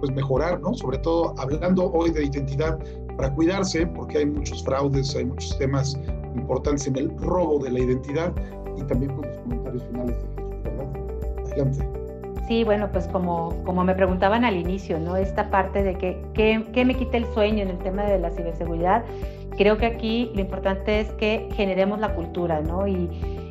[0.00, 0.74] pues mejorar, ¿no?
[0.74, 2.78] Sobre todo hablando hoy de identidad
[3.16, 5.98] para cuidarse, porque hay muchos fraudes, hay muchos temas
[6.34, 8.32] importantes en el robo de la identidad
[8.76, 10.86] y también con los comentarios finales de ¿verdad?
[11.46, 11.88] Adelante.
[12.48, 15.16] Sí, bueno, pues como, como me preguntaban al inicio, ¿no?
[15.16, 19.04] Esta parte de que, ¿qué me quita el sueño en el tema de la ciberseguridad?
[19.56, 22.88] Creo que aquí lo importante es que generemos la cultura, ¿no?
[22.88, 23.08] Y,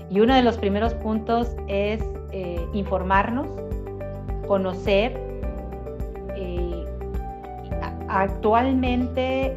[0.09, 3.47] y uno de los primeros puntos es eh, informarnos,
[4.47, 5.28] conocer,
[8.09, 9.55] actualmente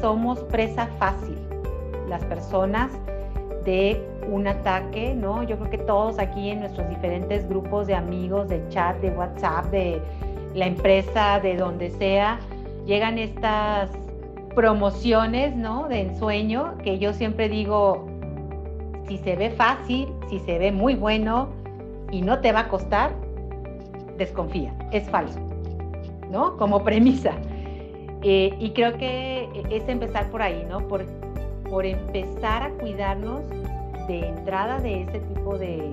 [0.00, 1.38] somos presa fácil
[2.08, 2.90] las personas
[3.64, 5.42] de un ataque, ¿no?
[5.42, 9.66] Yo creo que todos aquí en nuestros diferentes grupos de amigos, de chat, de WhatsApp,
[9.66, 10.02] de
[10.54, 12.38] la empresa, de donde sea,
[12.86, 13.90] llegan estas
[14.54, 15.88] promociones, ¿no?
[15.88, 18.06] De ensueño, que yo siempre digo,
[19.08, 21.48] si se ve fácil, si se ve muy bueno
[22.10, 23.12] y no te va a costar,
[24.18, 25.40] desconfía, es falso,
[26.30, 26.56] ¿no?
[26.56, 27.32] Como premisa.
[28.22, 30.86] Eh, y creo que es empezar por ahí, ¿no?
[30.86, 31.04] Por,
[31.68, 33.40] por empezar a cuidarnos
[34.06, 35.90] de entrada de ese tipo de,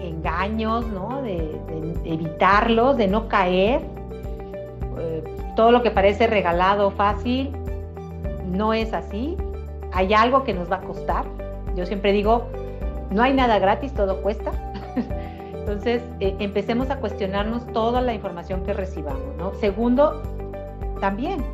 [0.00, 1.22] engaños, ¿no?
[1.22, 1.60] De,
[2.04, 3.82] evitarlos, de no caer.
[4.98, 7.52] Eh, todo lo que parece regalado, fácil,
[8.50, 9.36] no es así.
[9.92, 11.26] Hay algo que nos va a costar.
[11.76, 12.46] Yo siempre digo,
[13.10, 14.52] no hay nada gratis, todo cuesta.
[15.54, 19.54] Entonces, eh, empecemos a cuestionarnos toda la información que recibamos, ¿no?
[19.54, 20.22] Segundo,
[21.02, 21.44] también.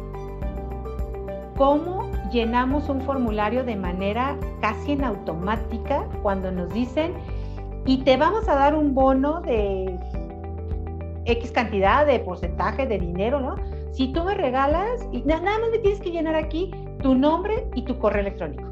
[1.57, 7.15] ¿Cómo llenamos un formulario de manera casi en automática cuando nos dicen,
[7.87, 9.99] y te vamos a dar un bono de
[11.25, 13.57] X cantidad de porcentaje de dinero, ¿no?
[13.93, 16.71] si tú me regalas, y nada más me tienes que llenar aquí
[17.03, 18.65] tu nombre y tu correo electrónico.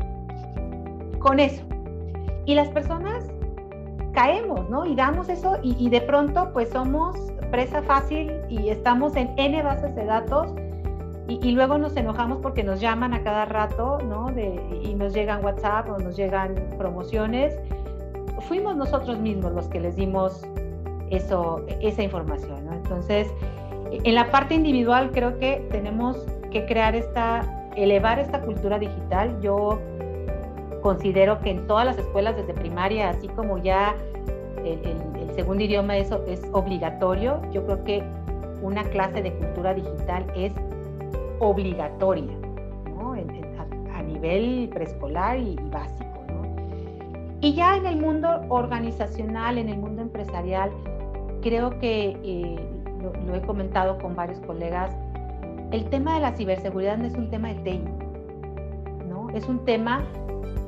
[1.18, 1.62] Con eso.
[2.45, 3.24] Y las personas
[4.12, 4.85] caemos, ¿no?
[4.85, 7.16] Y damos eso y, de pronto pues somos
[7.51, 10.53] presa fácil y estamos en N bases de datos
[11.29, 14.31] y, luego nos enojamos porque nos llaman a cada rato, ¿no?
[14.31, 17.59] De, y nos llegan WhatsApp o nos llegan promociones.
[18.47, 20.43] Fuimos nosotros mismos los que les dimos
[21.11, 22.74] eso, esa información, ¿no?
[22.74, 23.29] Entonces,
[23.91, 26.16] en la parte individual creo que tenemos
[26.53, 29.41] que crear esta, elevar esta cultura digital.
[29.41, 29.81] Yo
[30.83, 33.97] considero que en todas las escuelas desde primaria, así como ya
[34.64, 34.81] el,
[35.35, 38.03] segundo idioma es, es obligatorio, yo creo que
[38.62, 40.53] una clase de cultura digital es
[41.41, 42.37] obligatoria
[43.95, 46.07] a, nivel preescolar y, básico.
[47.41, 50.70] Y ya en el mundo organizacional, en el mundo empresarial,
[51.43, 52.57] creo que, eh,
[53.26, 54.91] lo, he comentado con varios colegas,
[55.70, 57.80] el tema de la ciberseguridad no es un tema de TI,
[59.09, 59.30] ¿no?
[59.30, 60.05] es un tema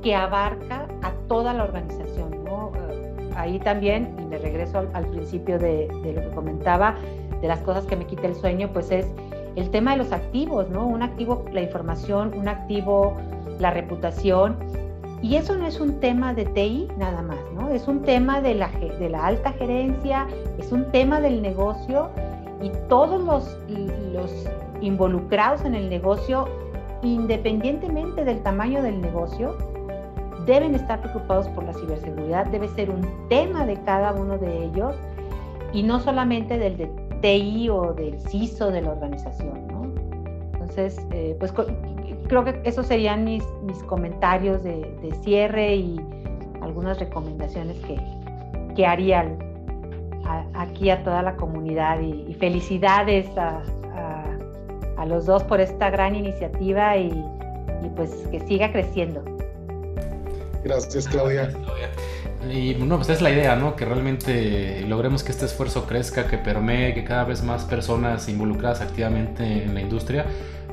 [0.03, 2.35] que abarca a toda la organización.
[2.35, 6.95] Eh, ahí también, y me regreso al, principio de, de, lo que comentaba,
[7.41, 9.07] de las cosas que me quita el sueño, pues es
[9.59, 10.87] el tema de los activos, ¿no?
[10.87, 13.17] Un activo, la información, un activo,
[13.59, 14.57] la reputación.
[15.21, 17.69] Y eso no es un tema de TI nada más, ¿no?
[17.71, 20.27] Es un tema de la, de la alta gerencia,
[20.59, 22.11] es un tema del negocio
[22.63, 23.57] y todos los,
[24.13, 24.33] los
[24.81, 26.47] involucrados en el negocio,
[27.03, 29.57] independientemente del tamaño del negocio,
[30.47, 34.95] deben estar preocupados por la ciberseguridad, debe ser un tema de cada uno de ellos
[35.73, 39.67] y no solamente del de TI o del CISO de la organización.
[39.69, 39.85] ¿no?
[40.53, 41.53] Entonces, eh, pues
[42.29, 44.87] creo que esos serían mis, mis comentarios de,
[45.23, 46.01] cierre y
[46.61, 47.99] algunas recomendaciones que,
[48.75, 49.27] que haría
[50.55, 53.63] aquí a toda la comunidad y, felicidades a,
[54.97, 57.09] a, los dos por esta gran iniciativa y,
[57.83, 59.23] y pues que siga creciendo.
[60.65, 61.51] Gracias, Claudia.
[62.51, 63.75] Y bueno, pues es la idea, ¿no?
[63.75, 68.81] Que realmente logremos que este esfuerzo crezca, que permee, que cada vez más personas involucradas
[68.81, 70.27] activamente en la industria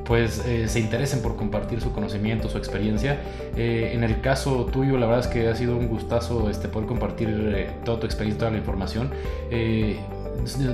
[0.06, 3.18] pues eh, se interesen por compartir su conocimiento, su experiencia.
[3.56, 6.88] Eh, en el caso tuyo, la verdad es que ha sido un gustazo este, poder
[6.88, 9.10] compartir eh, toda tu experiencia, toda la información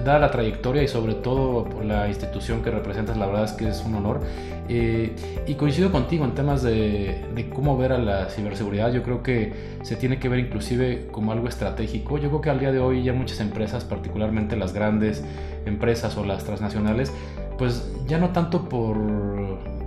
[0.05, 3.69] dada la trayectoria y sobre todo por la institución que representas, la verdad es que
[3.69, 4.21] es un honor.
[4.69, 5.15] Eh,
[5.47, 8.93] y coincido contigo en temas de, de, cómo ver a la ciberseguridad.
[8.93, 9.53] Yo creo que
[9.83, 12.19] se tiene que ver inclusive como algo estratégico.
[12.19, 15.25] Yo creo que al día de hoy ya muchas empresas, particularmente las grandes
[15.67, 17.13] empresas o las transnacionales,
[17.59, 18.97] pues ya no tanto por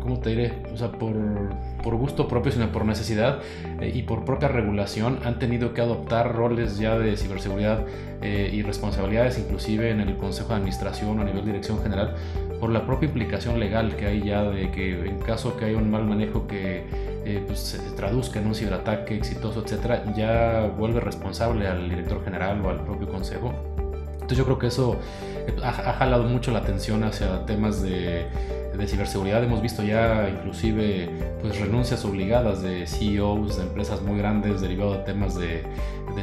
[0.06, 0.54] ¿cómo te diré?
[0.72, 1.16] O sea, por,
[1.84, 3.40] por gusto propio, sino por necesidad
[3.82, 7.80] eh, y por propia regulación, han tenido que adoptar roles ya de ciberseguridad
[8.22, 12.14] eh, y responsabilidades, inclusive en el Consejo de Administración o a nivel de dirección general,
[12.60, 15.90] por la propia implicación legal que hay ya de que en caso que haya un
[15.90, 16.84] mal manejo que
[17.26, 22.64] eh, pues, se traduzca en un ciberataque exitoso, etcétera, ya vuelve responsable al director general
[22.64, 23.52] o al propio consejo.
[24.14, 24.98] Entonces yo creo que eso
[25.64, 28.28] ha, ha jalado mucho la atención hacia temas de
[28.78, 29.44] de ciberseguridad.
[29.44, 31.10] Hemos visto ya inclusive
[31.42, 35.64] pues renuncias obligadas de CEOs de empresas muy grandes derivado de temas de,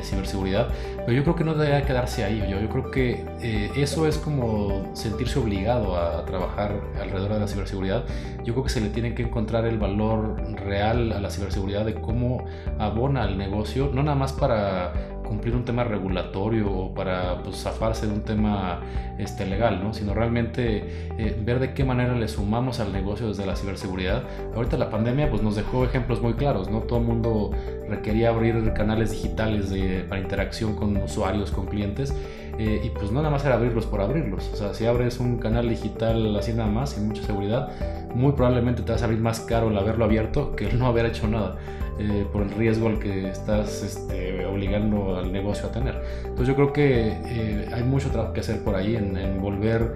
[0.03, 0.69] ciberseguridad,
[1.05, 4.17] pero yo creo que no debe quedarse ahí, yo, yo creo que eh, eso es
[4.17, 8.05] como sentirse obligado a trabajar alrededor de la ciberseguridad,
[8.43, 11.95] yo creo que se le tiene que encontrar el valor real a la ciberseguridad de
[11.95, 12.47] cómo
[12.79, 18.07] abona al negocio, no nada más para cumplir un tema regulatorio o para pues, zafarse
[18.07, 18.80] de un tema
[19.18, 19.95] este, legal, ¿no?
[19.95, 24.24] sino realmente eh, ver de qué manera le sumamos al negocio desde la ciberseguridad.
[24.55, 26.80] Ahorita la pandemia pues, nos dejó ejemplos muy claros, ¿no?
[26.80, 27.51] todo el mundo
[27.89, 32.14] requería abrir canales digitales de, para interacción con usuarios, con clientes.
[32.59, 34.51] Eh, y pues no nada más era abrirlos por abrirlos.
[34.53, 37.70] O sea, si abres un canal digital así nada más, sin mucha seguridad,
[38.14, 41.07] muy probablemente te vas a abrir más caro el haberlo abierto que el no haber
[41.07, 41.57] hecho nada.
[41.99, 46.03] Eh, por el riesgo al que estás este, obligando al negocio a tener.
[46.22, 49.93] Entonces yo creo que eh, hay mucho trabajo que hacer por ahí en, volver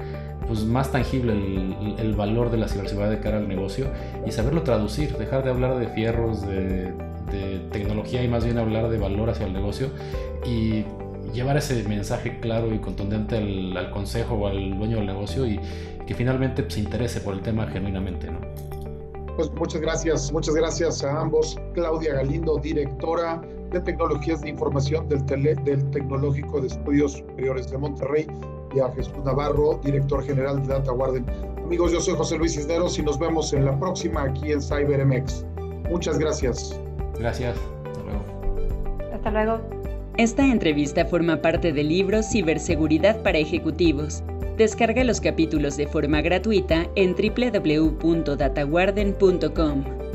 [0.47, 3.87] pues, más tangible el, valor de la ciberseguridad de cara al negocio
[4.27, 6.93] y saberlo traducir, dejar de hablar de fierros, de,
[7.73, 9.89] tecnología y más bien hablar de valor hacia el negocio
[10.47, 10.85] y
[11.35, 15.61] llevar ese mensaje claro y contundente al, consejo o al dueño del negocio y
[16.07, 18.31] que finalmente se interese por el tema genuinamente.
[18.31, 18.76] ¿no?
[19.37, 21.59] Pues muchas gracias, muchas gracias a ambos.
[21.75, 28.27] Claudia Galindo, directora de Tecnologías de Información del, del Tecnológico de Estudios Superiores de Monterrey,
[28.75, 31.25] y a Jesús Navarro, director general de Data Warden.
[31.65, 35.45] Amigos, yo soy José Luis Cisneros y nos vemos en la próxima aquí en CyberMX.
[35.91, 36.79] Muchas gracias.
[37.19, 37.57] Gracias.
[37.87, 39.15] Hasta luego.
[39.15, 39.61] Hasta luego.
[40.17, 44.23] Esta entrevista forma parte del libro Ciberseguridad para Ejecutivos
[44.57, 50.06] Descarga los capítulos de forma gratuita en www.dataguarden.com.